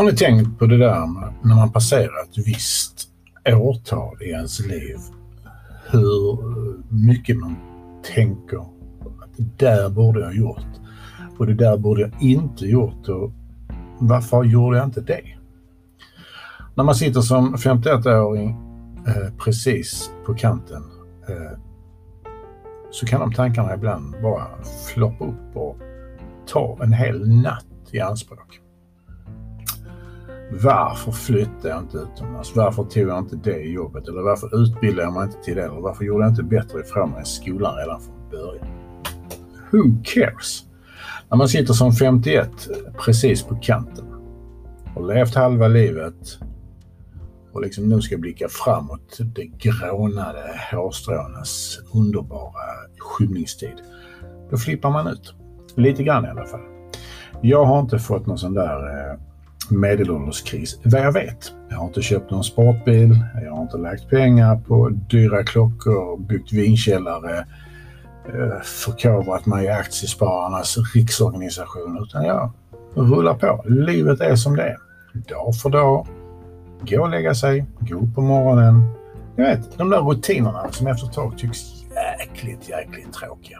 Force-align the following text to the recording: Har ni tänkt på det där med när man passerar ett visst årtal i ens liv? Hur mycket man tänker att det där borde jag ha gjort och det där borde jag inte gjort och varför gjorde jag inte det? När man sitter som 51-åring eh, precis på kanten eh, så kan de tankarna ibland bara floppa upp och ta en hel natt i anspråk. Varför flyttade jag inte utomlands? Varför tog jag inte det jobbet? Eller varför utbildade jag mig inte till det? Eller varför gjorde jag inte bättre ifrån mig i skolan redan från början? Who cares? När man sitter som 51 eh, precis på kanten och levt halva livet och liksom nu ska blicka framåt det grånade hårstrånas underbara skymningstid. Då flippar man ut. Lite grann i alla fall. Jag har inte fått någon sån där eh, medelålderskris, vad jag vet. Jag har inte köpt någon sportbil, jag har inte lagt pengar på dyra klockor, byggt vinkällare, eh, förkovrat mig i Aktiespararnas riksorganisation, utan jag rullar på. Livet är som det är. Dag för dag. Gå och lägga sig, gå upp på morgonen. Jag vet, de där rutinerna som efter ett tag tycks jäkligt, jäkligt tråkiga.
Har 0.00 0.04
ni 0.04 0.16
tänkt 0.16 0.58
på 0.58 0.66
det 0.66 0.78
där 0.78 1.06
med 1.06 1.34
när 1.42 1.56
man 1.56 1.72
passerar 1.72 2.22
ett 2.22 2.46
visst 2.46 3.08
årtal 3.48 4.22
i 4.22 4.30
ens 4.30 4.60
liv? 4.60 4.96
Hur 5.90 6.38
mycket 6.88 7.36
man 7.36 7.56
tänker 8.14 8.56
att 8.56 9.36
det 9.36 9.66
där 9.66 9.88
borde 9.88 10.20
jag 10.20 10.26
ha 10.26 10.34
gjort 10.34 10.66
och 11.38 11.46
det 11.46 11.54
där 11.54 11.76
borde 11.76 12.00
jag 12.00 12.12
inte 12.20 12.66
gjort 12.66 13.08
och 13.08 13.32
varför 13.98 14.44
gjorde 14.44 14.76
jag 14.76 14.86
inte 14.86 15.00
det? 15.00 15.36
När 16.74 16.84
man 16.84 16.94
sitter 16.94 17.20
som 17.20 17.56
51-åring 17.56 18.50
eh, 19.06 19.34
precis 19.44 20.10
på 20.26 20.34
kanten 20.34 20.82
eh, 21.28 21.58
så 22.90 23.06
kan 23.06 23.20
de 23.20 23.32
tankarna 23.32 23.74
ibland 23.74 24.14
bara 24.22 24.46
floppa 24.94 25.24
upp 25.24 25.56
och 25.56 25.76
ta 26.46 26.78
en 26.82 26.92
hel 26.92 27.28
natt 27.28 27.66
i 27.90 28.00
anspråk. 28.00 28.60
Varför 30.52 31.12
flyttade 31.12 31.68
jag 31.68 31.78
inte 31.78 31.98
utomlands? 31.98 32.56
Varför 32.56 32.84
tog 32.84 33.08
jag 33.08 33.18
inte 33.18 33.36
det 33.36 33.62
jobbet? 33.62 34.08
Eller 34.08 34.22
varför 34.22 34.62
utbildade 34.62 35.02
jag 35.02 35.12
mig 35.12 35.24
inte 35.24 35.42
till 35.42 35.56
det? 35.56 35.62
Eller 35.62 35.80
varför 35.80 36.04
gjorde 36.04 36.24
jag 36.24 36.32
inte 36.32 36.42
bättre 36.42 36.80
ifrån 36.80 37.10
mig 37.10 37.22
i 37.22 37.24
skolan 37.24 37.76
redan 37.76 38.00
från 38.00 38.30
början? 38.30 38.66
Who 39.70 40.02
cares? 40.04 40.64
När 41.30 41.36
man 41.36 41.48
sitter 41.48 41.72
som 41.74 41.92
51 41.92 42.48
eh, 42.48 42.92
precis 43.04 43.42
på 43.42 43.56
kanten 43.56 44.04
och 44.94 45.06
levt 45.06 45.34
halva 45.34 45.68
livet 45.68 46.38
och 47.52 47.60
liksom 47.60 47.88
nu 47.88 48.00
ska 48.00 48.18
blicka 48.18 48.48
framåt 48.48 49.18
det 49.34 49.44
grånade 49.44 50.60
hårstrånas 50.72 51.78
underbara 51.94 52.62
skymningstid. 52.98 53.82
Då 54.50 54.56
flippar 54.56 54.90
man 54.90 55.06
ut. 55.06 55.34
Lite 55.74 56.02
grann 56.02 56.24
i 56.24 56.28
alla 56.28 56.46
fall. 56.46 56.60
Jag 57.42 57.64
har 57.64 57.80
inte 57.80 57.98
fått 57.98 58.26
någon 58.26 58.38
sån 58.38 58.54
där 58.54 59.10
eh, 59.10 59.18
medelålderskris, 59.70 60.78
vad 60.84 61.00
jag 61.00 61.12
vet. 61.12 61.52
Jag 61.70 61.76
har 61.76 61.86
inte 61.86 62.02
köpt 62.02 62.30
någon 62.30 62.44
sportbil, 62.44 63.18
jag 63.44 63.52
har 63.52 63.62
inte 63.62 63.76
lagt 63.76 64.10
pengar 64.10 64.56
på 64.56 64.88
dyra 64.88 65.44
klockor, 65.44 66.20
byggt 66.20 66.52
vinkällare, 66.52 67.38
eh, 68.26 68.60
förkovrat 68.62 69.46
mig 69.46 69.64
i 69.64 69.68
Aktiespararnas 69.68 70.78
riksorganisation, 70.94 71.98
utan 72.02 72.24
jag 72.24 72.52
rullar 72.94 73.34
på. 73.34 73.64
Livet 73.68 74.20
är 74.20 74.36
som 74.36 74.56
det 74.56 74.62
är. 74.62 74.76
Dag 75.12 75.56
för 75.56 75.70
dag. 75.70 76.06
Gå 76.80 77.02
och 77.02 77.10
lägga 77.10 77.34
sig, 77.34 77.66
gå 77.80 77.96
upp 77.98 78.14
på 78.14 78.20
morgonen. 78.20 78.82
Jag 79.36 79.44
vet, 79.44 79.78
de 79.78 79.90
där 79.90 80.00
rutinerna 80.00 80.72
som 80.72 80.86
efter 80.86 81.06
ett 81.06 81.12
tag 81.12 81.38
tycks 81.38 81.58
jäkligt, 82.18 82.68
jäkligt 82.68 83.12
tråkiga. 83.12 83.58